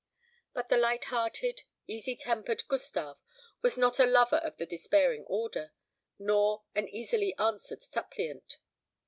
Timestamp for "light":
0.77-1.03